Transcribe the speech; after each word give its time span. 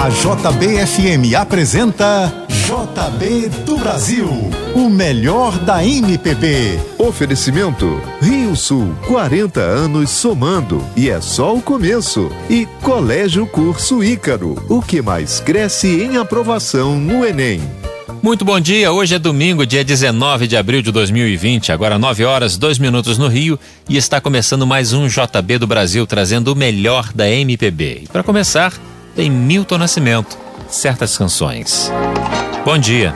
A 0.00 0.08
JBFM 0.08 1.36
apresenta 1.38 2.32
JB 2.48 3.50
do 3.66 3.76
Brasil, 3.76 4.30
o 4.74 4.88
melhor 4.88 5.58
da 5.58 5.84
MPB. 5.84 6.80
Oferecimento 6.96 8.00
Rio 8.18 8.56
Sul, 8.56 8.94
40 9.06 9.60
anos 9.60 10.08
somando 10.08 10.82
e 10.96 11.10
é 11.10 11.20
só 11.20 11.54
o 11.54 11.60
começo. 11.60 12.32
E 12.48 12.64
Colégio 12.80 13.46
Curso 13.46 14.02
Ícaro, 14.02 14.64
o 14.70 14.80
que 14.80 15.02
mais 15.02 15.38
cresce 15.38 16.00
em 16.02 16.16
aprovação 16.16 16.98
no 16.98 17.22
Enem. 17.22 17.60
Muito 18.22 18.42
bom 18.42 18.58
dia, 18.58 18.90
hoje 18.90 19.16
é 19.16 19.18
domingo, 19.18 19.66
dia 19.66 19.84
19 19.84 20.46
de 20.46 20.56
abril 20.56 20.80
de 20.80 20.90
2020, 20.90 21.72
agora 21.72 21.98
9 21.98 22.24
horas, 22.24 22.56
2 22.56 22.78
minutos 22.78 23.18
no 23.18 23.28
Rio 23.28 23.60
e 23.86 23.98
está 23.98 24.18
começando 24.18 24.66
mais 24.66 24.94
um 24.94 25.06
JB 25.06 25.58
do 25.58 25.66
Brasil 25.66 26.06
trazendo 26.06 26.54
o 26.54 26.56
melhor 26.56 27.12
da 27.12 27.28
MPB. 27.28 28.04
E 28.04 28.08
para 28.08 28.22
começar, 28.22 28.72
tem 29.20 29.28
Milton 29.28 29.76
Nascimento, 29.76 30.38
certas 30.66 31.18
canções. 31.18 31.92
Bom 32.64 32.78
dia. 32.78 33.12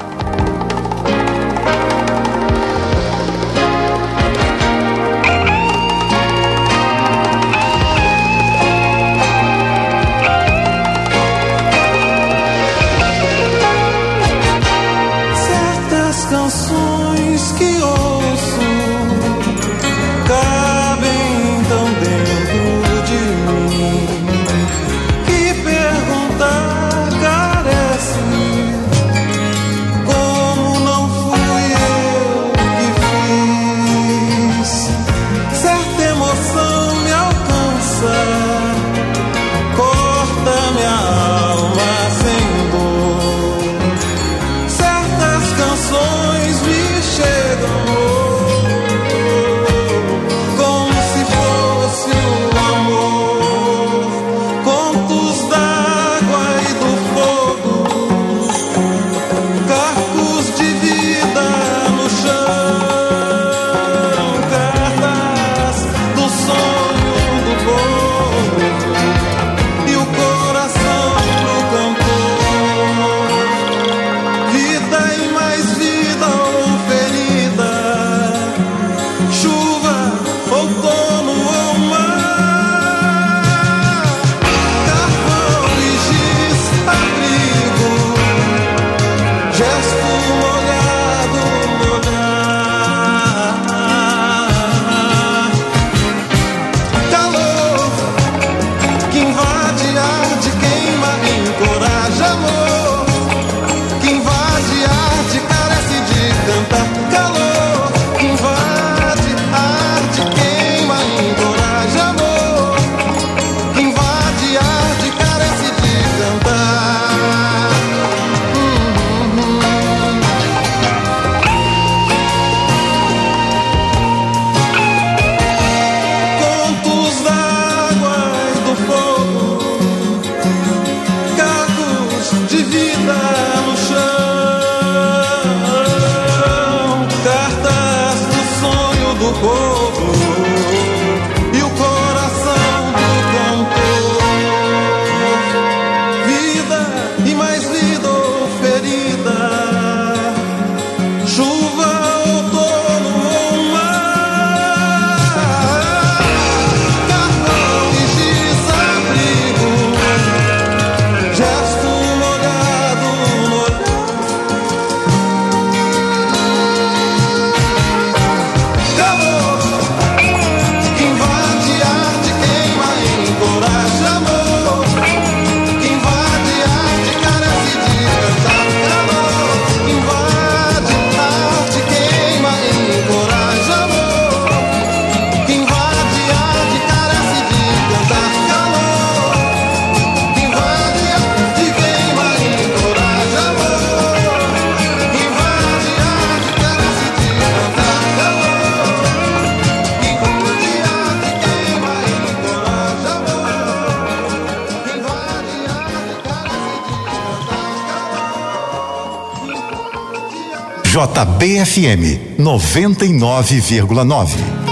JBFM 211.44 212.18
99,9. 212.36 214.63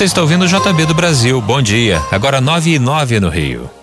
Você 0.00 0.04
está 0.06 0.22
ouvindo 0.22 0.46
o 0.46 0.48
JB 0.48 0.86
do 0.86 0.94
Brasil. 0.94 1.42
Bom 1.42 1.60
dia. 1.60 2.02
Agora 2.10 2.40
9 2.40 2.70
e 2.70 2.78
9 2.78 3.20
no 3.20 3.28
Rio. 3.28 3.79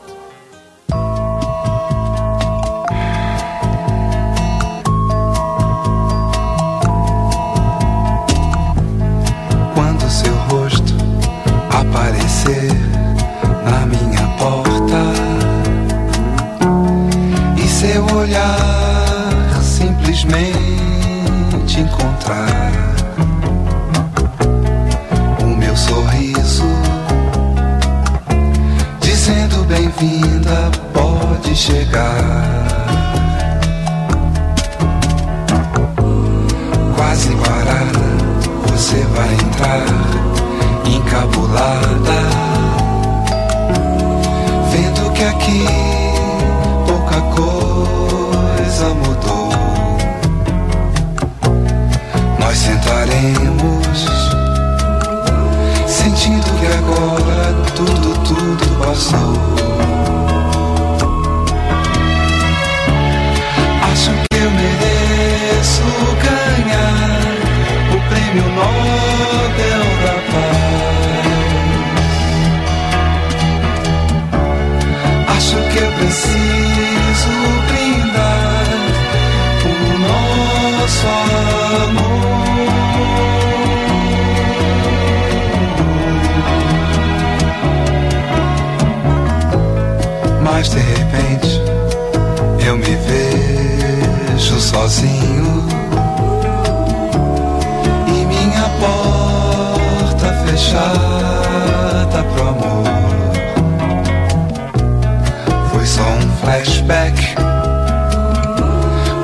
Um 106.18 106.30
flashback, 106.38 107.36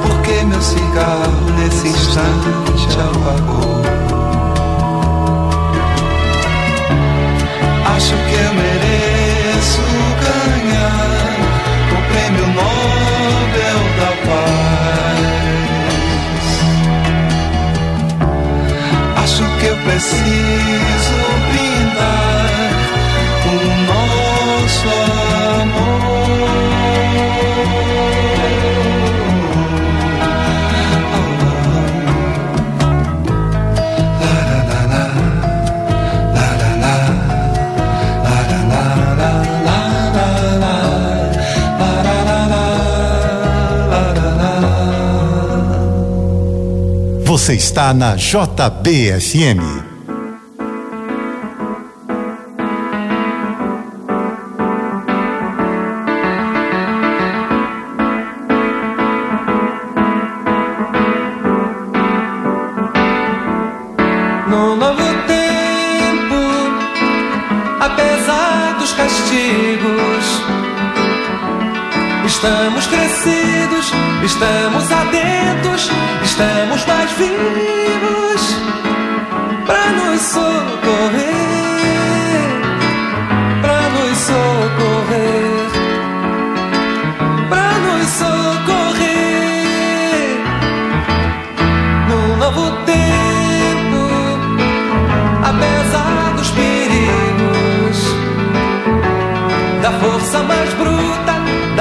porque 0.01 0.43
meu 0.45 0.61
cigarro 0.61 1.49
nesse 1.57 1.87
instante 1.87 2.97
apagou. 2.99 3.81
Acho 7.95 8.15
que 8.15 8.35
eu 8.35 8.53
mereço 8.53 9.81
ganhar 10.23 11.29
o 11.91 11.97
prêmio 12.11 12.47
Nobel 12.47 13.81
da 13.99 14.11
Paz. 14.27 15.33
Acho 19.23 19.43
que 19.59 19.65
eu 19.65 19.77
preciso 19.77 21.17
brindar 21.49 22.71
o 23.45 23.55
nosso 23.87 24.89
Você 47.33 47.55
está 47.55 47.95
na 47.95 48.15
JBFM. 48.15 49.92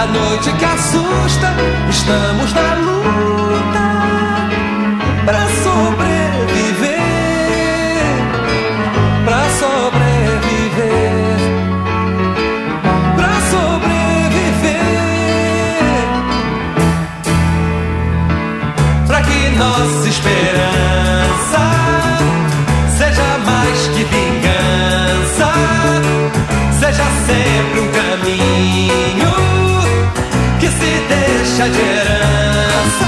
Da 0.02 0.08
noite 0.08 0.52
que 0.54 0.64
assusta, 0.64 1.54
estamos 1.88 2.52
na 2.54 2.74
luta 2.74 3.82
para 5.24 5.46
sobreviver, 5.62 6.90
para 9.24 9.48
sobreviver, 9.60 11.10
para 13.16 13.40
sobreviver, 13.52 14.82
para 19.06 19.22
que 19.22 19.50
nossa 19.56 20.08
esperança 20.08 21.62
seja 22.98 23.38
mais 23.46 23.86
que 23.88 24.02
vingança, 24.02 25.52
seja 26.80 27.04
sempre 27.26 27.80
um 27.80 27.88
caminho 27.92 29.11
deixa 31.62 31.68
de 31.68 31.80
herança. 31.80 33.06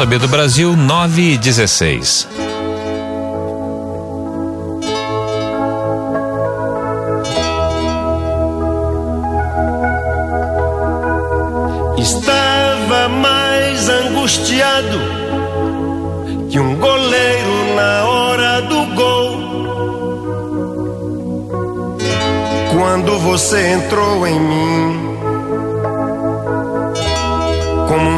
JB 0.00 0.18
do 0.18 0.28
Brasil, 0.28 0.74
9 0.74 1.34
e 1.34 1.36
16. 1.36 2.26
Estava 11.98 13.08
mais 13.10 13.88
angustiado 13.90 14.98
que 16.48 16.58
um 16.58 16.76
goleiro 16.76 17.74
na 17.76 18.04
hora 18.06 18.62
do 18.62 18.86
gol. 18.94 19.36
Quando 22.72 23.18
você 23.18 23.72
entrou 23.74 24.26
em 24.26 24.40
mim, 24.40 25.09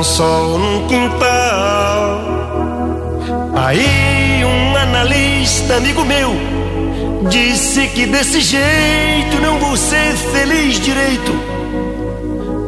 sol 0.03 0.59
num 0.59 0.87
quintal. 0.89 2.21
Aí 3.55 4.45
um 4.45 4.77
analista, 4.77 5.77
amigo 5.77 6.05
meu, 6.05 6.35
disse 7.29 7.87
que 7.89 8.07
desse 8.07 8.41
jeito 8.41 9.41
não 9.41 9.59
vou 9.59 9.77
ser 9.77 10.15
feliz 10.15 10.81
direito. 10.81 11.33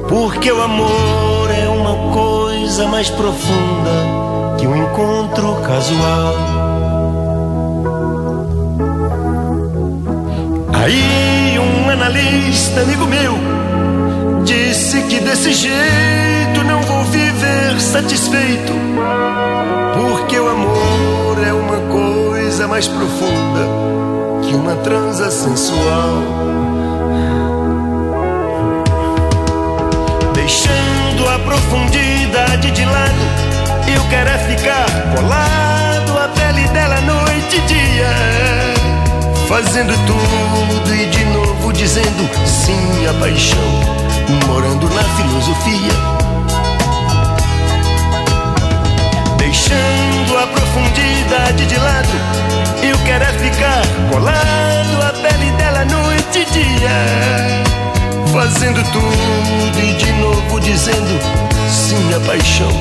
Porque 0.09 0.53
o 0.53 0.63
amor 0.63 1.51
é 1.51 1.69
uma 1.69 2.13
coisa 2.13 2.87
mais 2.87 3.11
profunda 3.11 4.57
que 4.59 4.67
um 4.67 4.77
encontro 4.77 5.57
casual. 5.63 6.35
Aí 10.73 11.59
um 11.59 11.91
analista, 11.91 12.83
amigo 12.83 13.07
meu, 13.07 13.35
disse 14.45 15.03
que 15.03 15.19
desse 15.21 15.53
jeito 15.53 16.34
viver 17.45 17.81
satisfeito. 17.81 18.73
Porque 19.95 20.39
o 20.39 20.49
amor 20.49 21.47
é 21.47 21.53
uma 21.53 21.79
coisa 21.93 22.67
mais 22.67 22.89
profunda 22.89 23.69
que 24.43 24.55
uma 24.55 24.75
transa 24.77 25.31
sensual. 25.31 26.23
Deixando 30.35 31.29
a 31.29 31.39
profundidade 31.39 32.71
de 32.71 32.85
lado, 32.85 33.25
eu 33.95 34.03
quero 34.11 34.31
é 34.31 34.39
ficar 34.39 34.87
colado 35.17 36.19
à 36.19 36.29
pele 36.29 36.67
dela 36.69 37.01
noite 37.03 37.57
e 37.57 37.61
dia. 37.61 38.15
Fazendo 39.49 39.95
tudo 40.07 40.95
e 40.95 41.07
de 41.07 41.25
novo 41.27 41.73
dizendo 41.73 42.29
sim 42.47 43.07
à 43.07 43.15
paixão, 43.21 43.59
morando 44.49 44.89
na 44.91 45.03
filosofia. 45.03 46.24
Deixando 49.55 50.37
a 50.37 50.49
profundidade 50.49 51.65
de 51.67 51.77
lado, 51.79 52.09
eu 52.83 52.99
quero 53.07 53.23
é 53.23 53.33
ficar 53.35 53.83
colado 54.11 55.01
à 55.01 55.13
pele 55.13 55.53
dela 55.53 55.85
noite 55.85 56.41
e 56.41 56.45
dia 56.47 57.63
fazendo 58.33 58.83
tudo 58.91 59.79
e 59.81 59.93
de 59.95 60.13
novo 60.15 60.59
dizendo 60.59 61.21
sim 61.71 62.13
à 62.15 62.21
paixão, 62.27 62.73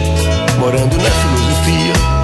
morando 0.57 0.97
na 0.97 1.11
filosofia. 1.11 2.22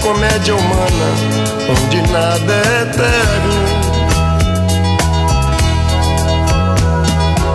Comédia 0.00 0.54
humana, 0.54 1.08
onde 1.68 2.02
nada 2.10 2.52
é 2.52 2.82
eterno. 2.82 3.54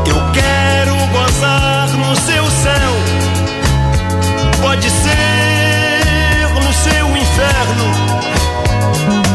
Eu 0.07 0.31
quero 0.31 0.95
gozar 1.07 1.89
no 1.89 2.15
seu 2.15 2.45
céu, 2.51 2.93
pode 4.61 4.89
ser 4.89 6.49
no 6.63 6.73
seu 6.73 7.17
inferno 7.17 7.87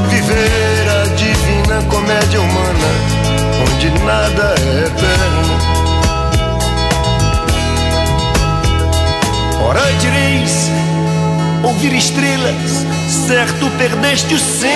viver 0.09 0.89
a 0.89 1.05
divina 1.15 1.83
comédia 1.89 2.41
humana, 2.41 2.89
onde 3.67 3.91
nada 4.05 4.55
é 4.59 4.87
eterno. 4.87 5.81
Ora 9.63 9.93
direis, 10.01 10.71
ouvir 11.63 11.93
estrelas, 11.95 12.87
certo 13.31 13.71
perdeste 13.79 14.35
o 14.35 14.39
senso. 14.41 14.71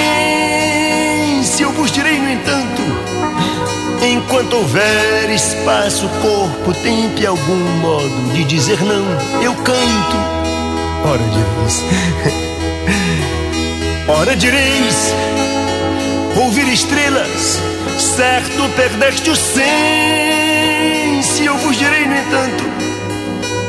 Eu 1.61 1.73
vos 1.73 1.91
direi, 1.91 2.21
no 2.21 2.31
entanto, 2.31 2.83
enquanto 4.01 4.55
houver 4.55 5.29
espaço, 5.29 6.09
corpo, 6.23 6.73
tempo 6.75 7.21
e 7.21 7.27
algum 7.27 7.59
modo 7.81 8.33
de 8.33 8.45
dizer 8.45 8.81
não, 8.81 9.05
eu 9.43 9.53
canto. 9.57 10.17
Ora 11.05 11.25
direis. 11.25 11.83
Ora 14.07 14.37
direis, 14.37 15.13
ouvir 16.37 16.69
estrelas, 16.73 17.59
certo 17.99 18.69
perdeste 18.77 19.31
o 19.31 19.37
senso. 19.37 19.65
Eu 21.43 21.57
vos 21.57 21.77
direi, 21.77 22.07
no 22.07 22.15
entanto, 22.15 22.84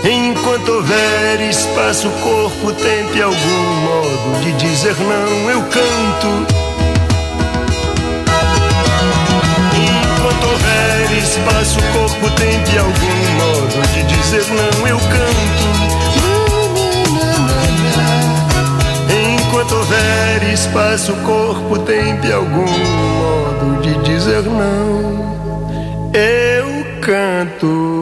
enquanto 0.08 0.70
houver 0.72 1.42
espaço, 1.50 2.10
corpo, 2.22 2.72
tempo 2.74 3.18
e 3.18 3.22
algum 3.22 3.36
modo 3.82 4.40
de 4.42 4.52
dizer 4.54 4.96
não, 5.00 5.50
eu 5.50 5.62
canto. 5.64 6.46
Enquanto 9.74 10.46
houver 10.46 11.12
espaço, 11.18 11.80
corpo, 11.94 12.30
tempo 12.36 12.70
e 12.72 12.78
algum 12.78 13.16
modo 13.38 13.82
de 13.94 14.04
dizer 14.04 14.46
não, 14.50 14.88
eu 14.88 15.00
canto. 15.00 15.66
Enquanto 19.10 19.76
houver 19.76 20.54
espaço, 20.54 21.14
corpo, 21.26 21.80
tempo 21.80 22.26
e 22.28 22.32
algum 22.32 22.68
modo 22.68 23.82
de 23.82 23.96
dizer 24.04 24.44
não, 24.44 25.36
eu 26.14 26.86
canto. 27.02 27.96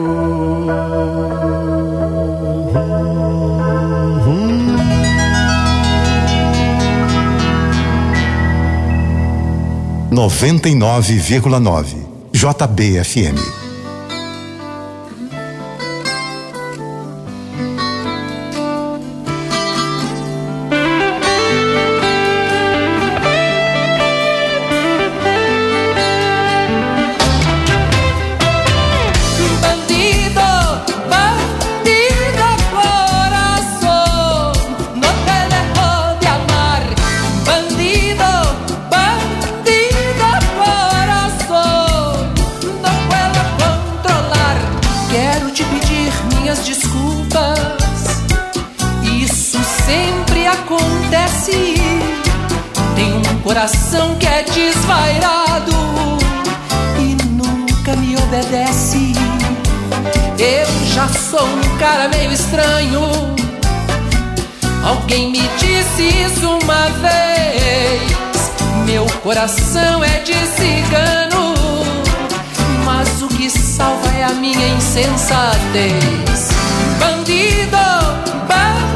Noventa 10.14 10.68
e 10.68 10.76
nove 10.76 11.14
vírgula 11.14 11.58
nove 11.58 11.96
JBFM. 12.32 13.63
Já 60.94 61.08
sou 61.08 61.44
um 61.44 61.76
cara 61.76 62.08
meio 62.08 62.30
estranho. 62.32 63.00
Alguém 64.84 65.32
me 65.32 65.42
disse 65.58 66.08
isso 66.22 66.48
uma 66.62 66.88
vez. 67.00 68.52
Meu 68.86 69.04
coração 69.22 70.04
é 70.04 70.20
de 70.20 70.34
cigano. 70.34 71.54
Mas 72.84 73.22
o 73.22 73.28
que 73.28 73.50
salva 73.50 74.08
é 74.16 74.24
a 74.24 74.34
minha 74.34 74.68
insensatez. 74.68 76.48
bandido, 77.00 77.76
bandido 78.46 78.93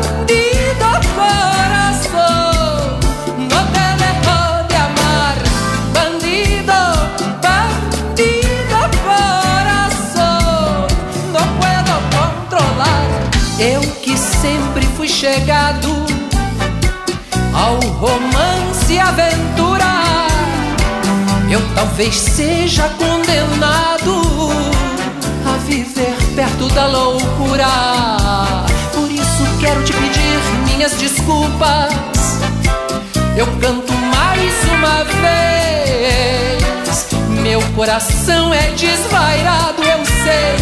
chegado 15.28 16.06
ao 17.52 17.78
romance 17.98 18.94
e 18.94 18.98
aventura. 18.98 19.84
Eu 21.50 21.60
talvez 21.74 22.14
seja 22.14 22.88
condenado 22.90 24.22
a 25.46 25.58
viver 25.66 26.16
perto 26.34 26.68
da 26.68 26.86
loucura. 26.86 27.66
Por 28.94 29.10
isso 29.10 29.44
quero 29.60 29.84
te 29.84 29.92
pedir 29.92 30.40
minhas 30.66 30.94
desculpas. 30.94 31.92
Eu 33.36 33.46
canto 33.60 33.92
mais 33.92 34.54
uma 34.72 35.04
vez. 35.20 36.58
Meu 37.42 37.60
coração 37.74 38.54
é 38.54 38.70
desvairado, 38.70 39.82
eu 39.82 40.06
sei. 40.06 40.56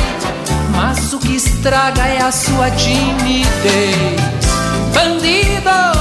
Mas 0.74 1.12
o 1.12 1.20
que 1.20 1.36
estraga 1.36 2.02
é 2.02 2.20
a 2.20 2.32
sua 2.32 2.68
timidez. 2.72 4.35
Bandido, 4.96 5.92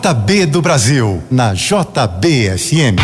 JB 0.00 0.46
do 0.46 0.62
Brasil, 0.62 1.22
na 1.30 1.52
JBFM. 1.52 2.96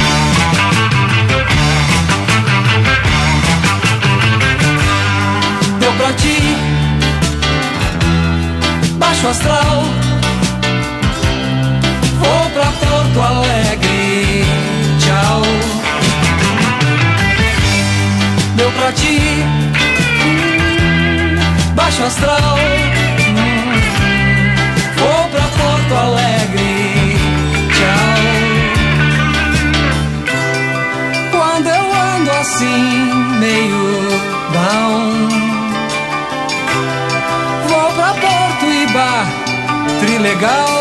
Deu 5.79 5.93
pra 5.93 6.13
ti 6.15 6.57
Baixo 8.97 9.29
astral. 9.29 9.85
Vou 12.19 12.51
pra 12.55 12.65
Porto 12.65 13.21
Alegre 13.21 14.45
Tchau. 14.99 15.43
Deu 18.57 18.73
pra 18.73 18.93
ti 18.93 19.45
Baixo 21.75 22.05
astral. 22.05 22.59
Vou 24.97 25.29
pra 25.29 25.43
Porto 25.43 25.95
Alegre 25.95 26.36
assim 32.57 33.13
Meio 33.39 33.87
down 34.53 35.29
Vou 37.69 37.93
pra 37.93 38.15
Porto 38.15 38.65
Iba, 38.65 39.27
Trilegal. 40.01 40.76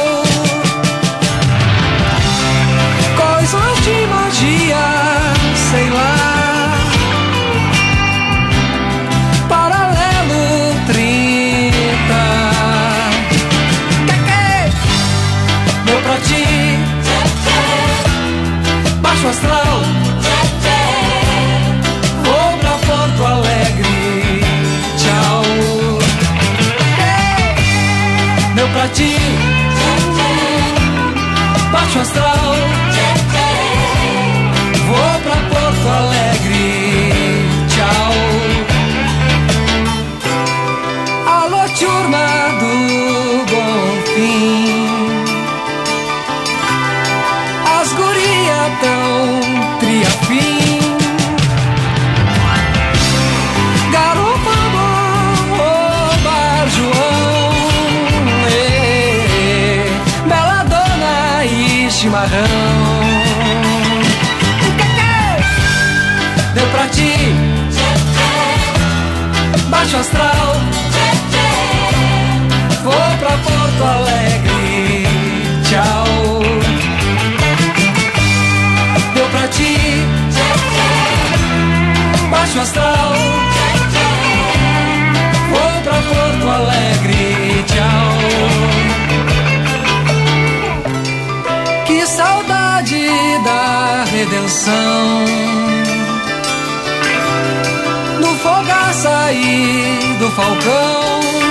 Astral 82.65 83.13
Vou 85.51 85.82
pra 85.84 85.99
Porto 86.10 86.49
Alegre, 86.49 87.63
tchau. 87.69 88.12
Que 91.86 92.08
saudade 92.08 93.08
da 93.43 94.04
redenção. 94.12 95.25
No 98.19 98.36
fogar 98.39 98.93
sair 98.93 100.17
do 100.19 100.32
falcão. 100.32 101.45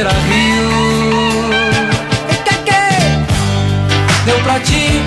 beira 0.00 0.10
rio. 0.30 0.70
Deu 4.24 4.38
pra 4.40 4.60
ti, 4.60 5.02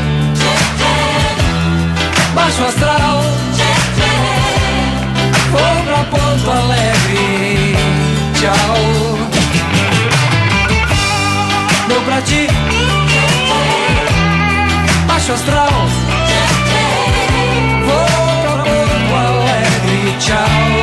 baixo 2.36 2.64
astral, 2.64 3.24
foi 5.52 5.84
pra 5.86 6.04
Porto 6.12 6.52
Alegre, 6.52 7.76
tchau. 8.40 8.78
Deu 11.88 12.02
pra 12.02 12.22
ti, 12.22 12.48
baixo 15.08 15.34
astral, 15.34 15.88
Vou 17.86 18.06
pra 18.42 18.64
Porto 18.64 19.16
Alegre, 19.16 20.18
tchau. 20.20 20.83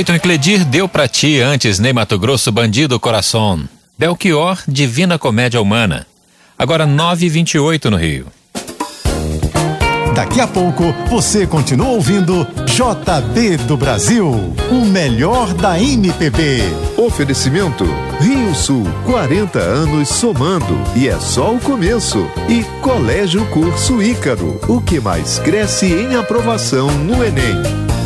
Cleiton 0.00 0.14
e 0.14 0.18
Cledir 0.18 0.64
deu 0.64 0.88
pra 0.88 1.06
ti 1.06 1.40
antes 1.40 1.78
Ney 1.78 1.92
Mato 1.92 2.18
Grosso 2.18 2.50
Bandido 2.50 2.98
Coração. 2.98 3.68
Belchior, 3.98 4.58
Divina 4.66 5.18
Comédia 5.18 5.60
Humana. 5.60 6.06
Agora 6.58 6.86
9h28 6.86 7.84
no 7.90 7.98
Rio. 7.98 8.26
Daqui 10.14 10.40
a 10.40 10.46
pouco 10.46 10.84
você 11.10 11.46
continua 11.46 11.88
ouvindo 11.88 12.46
JB 12.64 13.58
do 13.66 13.76
Brasil, 13.76 14.54
o 14.70 14.84
melhor 14.86 15.52
da 15.52 15.78
MPB. 15.78 16.62
Oferecimento 16.96 17.84
Rio 18.20 18.54
Sul, 18.54 18.86
40 19.04 19.58
anos 19.58 20.08
somando 20.08 20.78
e 20.96 21.08
é 21.08 21.20
só 21.20 21.52
o 21.54 21.60
começo. 21.60 22.26
E 22.48 22.64
Colégio 22.80 23.44
Curso 23.48 24.02
Ícaro, 24.02 24.58
o 24.66 24.80
que 24.80 24.98
mais 24.98 25.38
cresce 25.40 25.92
em 25.92 26.16
aprovação 26.16 26.90
no 26.90 27.22
Enem. 27.22 27.99